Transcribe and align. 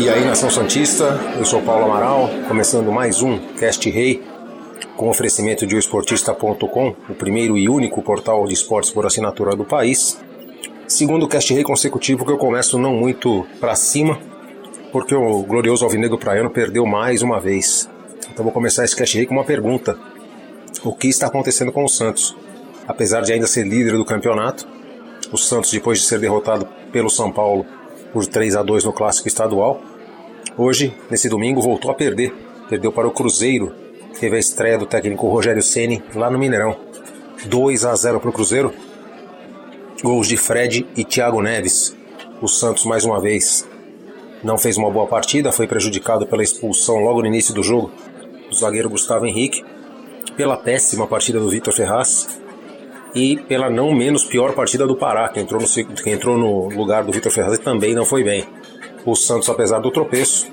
E 0.00 0.08
aí, 0.08 0.24
Nação 0.24 0.48
Santista, 0.48 1.20
eu 1.36 1.44
sou 1.44 1.60
Paulo 1.60 1.84
Amaral, 1.84 2.30
começando 2.48 2.90
mais 2.90 3.20
um 3.20 3.38
Cast 3.58 3.90
Rei, 3.90 4.22
com 4.96 5.10
oferecimento 5.10 5.66
de 5.66 5.76
oesportista.com, 5.76 6.96
o 7.06 7.14
primeiro 7.14 7.58
e 7.58 7.68
único 7.68 8.00
portal 8.00 8.46
de 8.46 8.54
esportes 8.54 8.90
por 8.90 9.04
assinatura 9.04 9.54
do 9.54 9.62
país. 9.62 10.18
Segundo 10.88 11.28
Cast 11.28 11.52
Rei 11.52 11.62
consecutivo 11.62 12.24
que 12.24 12.32
eu 12.32 12.38
começo 12.38 12.78
não 12.78 12.94
muito 12.94 13.46
para 13.60 13.74
cima, 13.74 14.18
porque 14.90 15.14
o 15.14 15.42
glorioso 15.42 15.84
Alvinegro 15.84 16.16
Praiano 16.16 16.48
perdeu 16.48 16.86
mais 16.86 17.20
uma 17.20 17.38
vez. 17.38 17.86
Então 18.32 18.42
vou 18.42 18.54
começar 18.54 18.86
esse 18.86 18.96
Cast 18.96 19.14
Rei 19.14 19.26
com 19.26 19.34
uma 19.34 19.44
pergunta. 19.44 19.98
O 20.82 20.94
que 20.94 21.08
está 21.08 21.26
acontecendo 21.26 21.72
com 21.72 21.84
o 21.84 21.88
Santos? 21.90 22.34
Apesar 22.88 23.20
de 23.20 23.34
ainda 23.34 23.46
ser 23.46 23.68
líder 23.68 23.98
do 23.98 24.04
campeonato, 24.06 24.66
o 25.30 25.36
Santos, 25.36 25.70
depois 25.70 25.98
de 25.98 26.06
ser 26.06 26.18
derrotado 26.18 26.66
pelo 26.90 27.10
São 27.10 27.30
Paulo 27.30 27.66
por 28.14 28.26
3 28.26 28.56
a 28.56 28.62
2 28.62 28.84
no 28.84 28.94
Clássico 28.94 29.28
Estadual, 29.28 29.89
hoje, 30.56 30.94
nesse 31.10 31.28
domingo, 31.28 31.60
voltou 31.60 31.90
a 31.90 31.94
perder. 31.94 32.32
Perdeu 32.68 32.92
para 32.92 33.08
o 33.08 33.10
Cruzeiro. 33.10 33.74
Teve 34.18 34.36
a 34.36 34.38
estreia 34.38 34.78
do 34.78 34.86
técnico 34.86 35.28
Rogério 35.28 35.62
Ceni 35.62 36.02
lá 36.14 36.30
no 36.30 36.38
Mineirão. 36.38 36.76
2 37.46 37.84
a 37.84 37.94
0 37.94 38.20
para 38.20 38.30
o 38.30 38.32
Cruzeiro. 38.32 38.72
Gols 40.02 40.28
de 40.28 40.36
Fred 40.36 40.86
e 40.96 41.04
Thiago 41.04 41.42
Neves. 41.42 41.96
O 42.40 42.48
Santos, 42.48 42.84
mais 42.84 43.04
uma 43.04 43.20
vez, 43.20 43.68
não 44.42 44.56
fez 44.56 44.76
uma 44.76 44.90
boa 44.90 45.06
partida, 45.06 45.52
foi 45.52 45.66
prejudicado 45.66 46.26
pela 46.26 46.42
expulsão 46.42 46.96
logo 46.96 47.20
no 47.20 47.26
início 47.26 47.54
do 47.54 47.62
jogo 47.62 47.90
do 48.48 48.56
zagueiro 48.56 48.90
Gustavo 48.90 49.26
Henrique, 49.26 49.62
pela 50.36 50.56
péssima 50.56 51.06
partida 51.06 51.38
do 51.38 51.50
Vitor 51.50 51.72
Ferraz 51.72 52.40
e 53.14 53.36
pela 53.36 53.68
não 53.68 53.92
menos 53.92 54.24
pior 54.24 54.54
partida 54.54 54.86
do 54.86 54.96
Pará, 54.96 55.28
que 55.28 55.40
entrou 55.40 55.60
no, 55.60 55.94
que 55.94 56.10
entrou 56.10 56.38
no 56.38 56.68
lugar 56.68 57.04
do 57.04 57.12
Vitor 57.12 57.30
Ferraz 57.30 57.58
e 57.58 57.60
também 57.60 57.94
não 57.94 58.04
foi 58.04 58.24
bem. 58.24 58.46
O 59.04 59.14
Santos, 59.14 59.48
apesar 59.48 59.78
do 59.78 59.90
tropeço, 59.90 60.46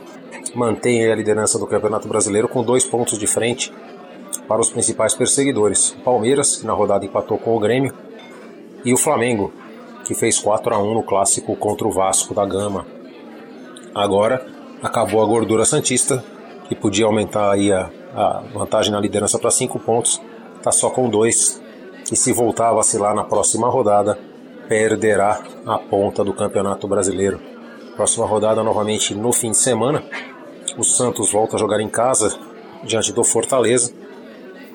mantém 0.56 1.06
a 1.12 1.16
liderança 1.16 1.60
do 1.60 1.68
Campeonato 1.68 2.08
Brasileiro 2.08 2.48
com 2.48 2.64
dois 2.64 2.86
pontos 2.86 3.18
de 3.18 3.28
frente 3.28 3.74
para 4.48 4.62
os 4.62 4.70
principais 4.70 5.14
perseguidores. 5.14 5.92
O 5.92 6.00
Palmeiras, 6.00 6.58
que 6.58 6.66
na 6.66 6.74
rodada 6.74 7.06
empatou 7.06 7.38
com 7.38 7.56
o 7.56 7.60
Grêmio, 7.60 7.94
e 8.86 8.94
o 8.94 8.98
Flamengo, 8.98 9.52
que 10.06 10.16
fez 10.16 10.40
4 10.40 10.74
a 10.74 10.78
1 10.78 10.94
no 10.94 11.04
clássico 11.04 11.56
contra 11.58 11.88
o 11.88 11.92
Vasco 11.92 12.34
da 12.34 12.46
Gama. 12.46 12.86
Agora 13.94 14.46
acabou 14.82 15.22
a 15.22 15.26
gordura 15.26 15.66
santista, 15.66 16.24
que 16.70 16.76
podia 16.76 17.06
aumentar 17.06 17.52
aí 17.52 17.72
a, 17.72 17.90
a 18.16 18.44
vantagem 18.54 18.92
na 18.92 19.00
liderança 19.00 19.38
para 19.38 19.52
5 19.52 19.80
pontos, 19.80 20.22
está 20.58 20.72
só 20.72 20.90
com 20.90 21.10
dois 21.10 21.62
e 22.12 22.16
se 22.16 22.32
voltar 22.32 22.70
a 22.70 22.74
vacilar 22.74 23.14
na 23.14 23.24
próxima 23.24 23.68
rodada, 23.70 24.18
perderá 24.70 25.42
a 25.66 25.78
ponta 25.78 26.24
do 26.24 26.34
Campeonato 26.34 26.88
Brasileiro. 26.88 27.57
Próxima 27.98 28.28
rodada 28.28 28.64
novamente 28.64 29.16
no 29.16 29.34
fim 29.34 29.50
de 29.50 29.58
semana. 29.58 30.04
O 30.78 30.84
Santos 30.84 31.32
volta 31.32 31.56
a 31.56 31.60
jogar 31.60 31.82
em 31.82 31.90
casa 31.90 32.38
diante 32.84 33.12
do 33.12 33.24
Fortaleza. 33.24 33.92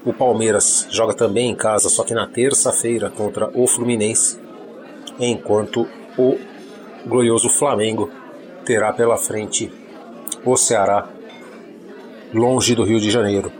O 0.05 0.13
Palmeiras 0.13 0.89
joga 0.91 1.15
também 1.15 1.49
em 1.49 1.55
casa, 1.55 1.89
só 1.89 2.03
que 2.03 2.15
na 2.15 2.27
terça-feira 2.27 3.11
contra 3.11 3.49
o 3.55 3.69
Fluminense, 3.69 4.41
enquanto 5.21 5.87
o 6.19 6.37
glorioso 7.07 7.49
Flamengo 7.49 8.11
terá 8.65 8.93
pela 8.93 9.17
frente 9.17 9.73
o 10.45 10.57
Ceará, 10.57 11.09
longe 12.35 12.75
do 12.75 12.83
Rio 12.83 12.99
de 12.99 13.09
Janeiro. 13.09 13.53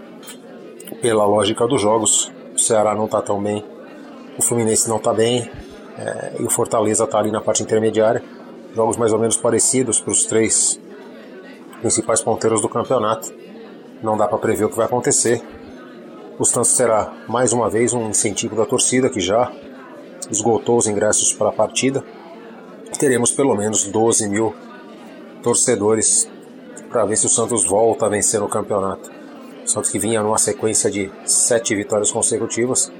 Pela 1.01 1.25
lógica 1.25 1.69
dos 1.69 1.81
jogos, 1.81 2.33
o 2.53 2.59
Ceará 2.59 2.97
não 2.97 3.05
está 3.05 3.23
tão 3.23 3.41
bem, 3.41 3.65
o 4.37 4.43
Fluminense 4.43 4.89
não 4.89 4.97
está 4.97 5.15
bem 5.15 5.49
é, 5.97 6.33
e 6.41 6.43
o 6.43 6.51
Fortaleza 6.51 7.05
está 7.05 7.21
ali 7.21 7.31
na 7.31 7.41
parte 7.41 7.63
intermediária. 7.63 8.42
Jogos 8.75 8.97
mais 8.97 9.13
ou 9.13 9.19
menos 9.19 9.37
parecidos 9.37 10.01
para 10.01 10.13
os 10.13 10.25
três 10.25 10.81
principais 11.81 12.23
ponteiros 12.23 12.63
do 12.63 12.69
campeonato. 12.69 13.33
Não 14.03 14.17
dá 14.17 14.27
para 14.27 14.39
prever 14.39 14.65
o 14.65 14.71
que 14.71 14.77
vai 14.77 14.87
acontecer. 14.87 15.43
O 16.39 16.45
Santos 16.45 16.71
será 16.71 17.13
mais 17.29 17.53
uma 17.53 17.69
vez 17.69 17.93
um 17.93 18.09
incentivo 18.09 18.57
da 18.57 18.65
torcida 18.65 19.11
que 19.11 19.21
já 19.21 19.53
esgotou 20.31 20.79
os 20.79 20.87
ingressos 20.87 21.33
para 21.33 21.51
a 21.51 21.53
partida. 21.53 22.03
Teremos 22.99 23.31
pelo 23.31 23.55
menos 23.55 23.85
12 23.85 24.29
mil 24.29 24.55
torcedores 25.43 26.29
para 26.89 27.05
ver 27.05 27.17
se 27.17 27.27
o 27.27 27.29
Santos 27.29 27.67
volta 27.67 28.07
a 28.07 28.09
vencer 28.09 28.41
no 28.41 28.49
campeonato. 28.49 29.11
Santos 29.67 29.91
que 29.91 29.99
vinha 29.99 30.23
numa 30.23 30.39
sequência 30.39 30.91
de 30.91 31.11
sete 31.25 31.75
vitórias 31.75 32.11
consecutivas, 32.11 32.91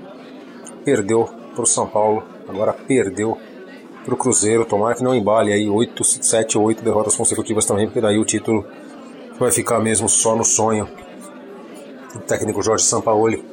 perdeu 0.85 1.29
para 1.55 1.63
o 1.63 1.67
São 1.67 1.87
Paulo, 1.87 2.23
agora 2.49 2.73
perdeu 2.73 3.39
para 4.05 4.15
o 4.15 4.17
Cruzeiro. 4.17 4.65
Tomara 4.65 4.95
que 4.95 5.03
não 5.03 5.15
embale 5.15 5.53
aí 5.53 5.69
oito, 5.69 6.05
sete 6.05 6.59
ou 6.59 6.65
oito 6.65 6.83
derrotas 6.83 7.17
consecutivas 7.17 7.65
também, 7.65 7.87
porque 7.87 8.01
daí 8.01 8.19
o 8.19 8.25
título 8.25 8.65
vai 9.39 9.51
ficar 9.51 9.81
mesmo 9.81 10.09
só 10.09 10.37
no 10.37 10.45
sonho. 10.45 10.89
O 12.15 12.19
técnico 12.21 12.63
Jorge 12.63 12.85
Sampaoli, 12.85 13.45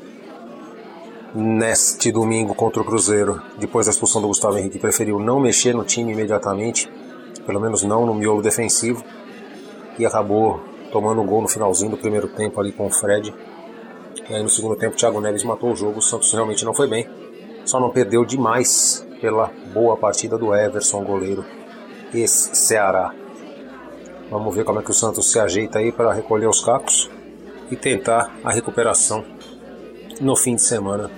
neste 1.34 2.12
domingo 2.12 2.54
contra 2.54 2.82
o 2.82 2.86
Cruzeiro, 2.86 3.42
depois 3.58 3.86
da 3.86 3.92
expulsão 3.92 4.22
do 4.22 4.28
Gustavo 4.28 4.58
Henrique, 4.58 4.80
preferiu 4.80 5.20
não 5.20 5.40
mexer 5.40 5.74
no 5.74 5.84
time 5.84 6.12
imediatamente, 6.12 6.92
pelo 7.46 7.60
menos 7.60 7.84
não 7.84 8.06
no 8.06 8.14
miolo 8.14 8.42
defensivo, 8.42 9.04
e 9.98 10.06
acabou 10.06 10.60
tomando 10.92 11.22
um 11.22 11.26
gol 11.26 11.42
no 11.42 11.48
finalzinho 11.48 11.92
do 11.92 11.98
primeiro 11.98 12.28
tempo 12.28 12.60
ali 12.60 12.72
com 12.72 12.88
o 12.88 12.92
Fred. 12.92 13.34
E 14.30 14.34
aí 14.34 14.44
no 14.44 14.50
segundo 14.50 14.76
tempo 14.76 14.94
o 14.94 14.98
Thiago 14.98 15.22
Neves 15.22 15.44
matou 15.44 15.72
o 15.72 15.76
jogo, 15.76 16.00
o 16.00 16.02
Santos 16.02 16.32
realmente 16.34 16.66
não 16.66 16.74
foi 16.74 16.88
bem. 16.88 17.08
Só 17.66 17.80
não 17.80 17.90
perdeu 17.90 18.26
demais 18.26 19.06
pela 19.20 19.52
boa 19.74 19.98
partida 19.98 20.38
do 20.38 20.54
Everson, 20.54 21.04
goleiro 21.04 21.46
ex-Ceará. 22.14 23.14
Vamos 24.30 24.56
ver 24.56 24.64
como 24.64 24.80
é 24.80 24.84
que 24.84 24.92
o 24.92 24.94
Santos 24.94 25.32
se 25.32 25.40
ajeita 25.40 25.80
aí 25.80 25.92
para 25.92 26.14
recolher 26.14 26.48
os 26.48 26.64
cacos 26.64 27.10
e 27.72 27.76
tentar 27.76 28.36
a 28.44 28.52
recuperação 28.52 29.24
no 30.22 30.36
fim 30.36 30.56
de 30.56 30.62
semana 30.62 31.10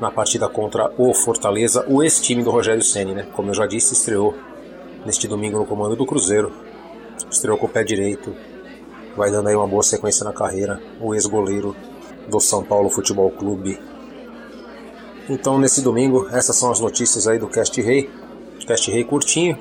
na 0.00 0.10
partida 0.10 0.48
contra 0.48 0.92
o 0.98 1.14
Fortaleza, 1.14 1.84
o 1.88 2.02
ex-time 2.02 2.42
do 2.42 2.50
Rogério 2.50 2.82
Ceni, 2.82 3.14
né? 3.14 3.28
Como 3.34 3.50
eu 3.50 3.54
já 3.54 3.66
disse, 3.66 3.92
estreou 3.92 4.34
neste 5.06 5.28
domingo 5.28 5.58
no 5.58 5.66
comando 5.66 5.94
do 5.94 6.06
Cruzeiro, 6.06 6.52
estreou 7.30 7.56
com 7.56 7.66
o 7.66 7.68
pé 7.68 7.84
direito, 7.84 8.34
vai 9.16 9.30
dando 9.30 9.48
aí 9.48 9.54
uma 9.54 9.66
boa 9.66 9.82
sequência 9.82 10.24
na 10.24 10.32
carreira, 10.32 10.80
o 11.00 11.14
ex-goleiro 11.14 11.76
do 12.28 12.40
São 12.40 12.64
Paulo 12.64 12.90
Futebol 12.90 13.30
Clube. 13.30 13.78
Então, 15.28 15.58
nesse 15.58 15.80
domingo, 15.80 16.28
essas 16.32 16.56
são 16.56 16.70
as 16.70 16.80
notícias 16.80 17.28
aí 17.28 17.38
do 17.38 17.48
Cast 17.48 17.80
Rei. 17.80 18.10
Cast 18.66 18.90
Rei 18.90 19.04
curtinho, 19.04 19.56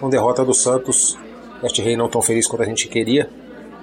com 0.00 0.10
derrota 0.10 0.44
do 0.44 0.52
Santos. 0.52 1.16
Cast 1.60 1.80
Rei 1.80 1.96
não 1.96 2.08
tão 2.08 2.20
feliz 2.20 2.46
quanto 2.46 2.62
a 2.62 2.66
gente 2.66 2.88
queria, 2.88 3.30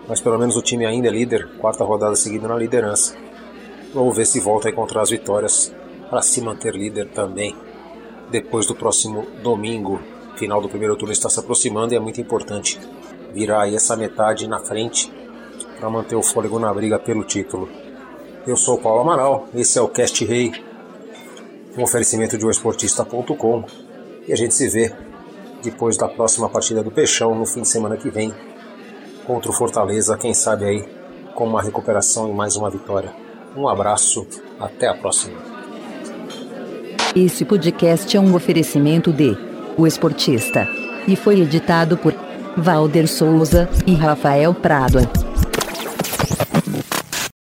mas 0.07 0.19
pelo 0.19 0.37
menos 0.37 0.57
o 0.57 0.61
time 0.61 0.85
ainda 0.85 1.07
é 1.07 1.11
líder, 1.11 1.47
quarta 1.57 1.83
rodada 1.83 2.15
seguida 2.15 2.47
na 2.47 2.55
liderança. 2.55 3.15
Vamos 3.93 4.15
ver 4.15 4.25
se 4.25 4.39
volta 4.39 4.67
a 4.67 4.71
encontrar 4.71 5.01
as 5.01 5.09
vitórias 5.09 5.73
para 6.09 6.21
se 6.21 6.41
manter 6.41 6.75
líder 6.75 7.09
também. 7.09 7.55
Depois 8.29 8.65
do 8.65 8.75
próximo 8.75 9.25
domingo, 9.41 9.99
final 10.35 10.61
do 10.61 10.69
primeiro 10.69 10.95
turno 10.95 11.13
está 11.13 11.29
se 11.29 11.39
aproximando 11.39 11.93
e 11.93 11.97
é 11.97 11.99
muito 11.99 12.19
importante 12.19 12.79
virar 13.33 13.63
aí 13.63 13.75
essa 13.75 13.95
metade 13.95 14.47
na 14.47 14.59
frente 14.59 15.11
para 15.79 15.89
manter 15.89 16.15
o 16.15 16.23
fôlego 16.23 16.59
na 16.59 16.73
briga 16.73 16.99
pelo 16.99 17.23
título. 17.23 17.69
Eu 18.45 18.57
sou 18.57 18.75
o 18.75 18.81
Paulo 18.81 19.01
Amaral, 19.01 19.47
esse 19.53 19.77
é 19.79 19.81
o 19.81 19.87
Cast 19.87 20.23
Rei, 20.25 20.51
um 21.77 21.83
oferecimento 21.83 22.37
de 22.37 22.47
esportista.com 22.47 23.63
e 24.27 24.33
a 24.33 24.35
gente 24.35 24.53
se 24.53 24.67
vê 24.69 24.93
depois 25.63 25.97
da 25.97 26.07
próxima 26.07 26.49
partida 26.49 26.83
do 26.83 26.91
Peixão 26.91 27.35
no 27.35 27.45
fim 27.45 27.61
de 27.61 27.67
semana 27.67 27.97
que 27.97 28.09
vem 28.09 28.33
contra 29.25 29.51
o 29.51 29.53
Fortaleza, 29.53 30.17
quem 30.17 30.33
sabe 30.33 30.65
aí 30.65 30.85
com 31.35 31.45
uma 31.45 31.61
recuperação 31.61 32.29
e 32.29 32.33
mais 32.33 32.55
uma 32.55 32.69
vitória. 32.69 33.13
Um 33.55 33.67
abraço, 33.67 34.25
até 34.59 34.87
a 34.87 34.93
próxima. 34.93 35.37
Esse 37.15 37.43
podcast 37.43 38.15
é 38.15 38.19
um 38.19 38.35
oferecimento 38.35 39.11
de 39.11 39.37
O 39.77 39.87
Esportista 39.87 40.67
e 41.07 41.15
foi 41.15 41.41
editado 41.41 41.97
por 41.97 42.13
Valder 42.55 43.07
Souza 43.07 43.69
e 43.87 43.93
Rafael 43.93 44.53
Prado. 44.53 45.28